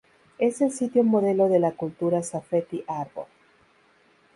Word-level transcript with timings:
Es 0.39 0.61
el 0.61 0.71
sitio 0.71 1.03
modelo 1.03 1.47
de 1.47 1.59
la 1.59 1.73
cultura 1.73 2.23
Safety-Harbor. 2.23 3.27